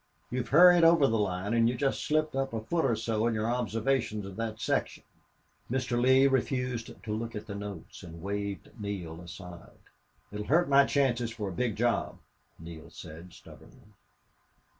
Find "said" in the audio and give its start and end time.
12.89-13.31